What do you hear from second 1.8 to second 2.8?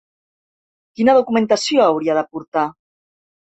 hauria de portar?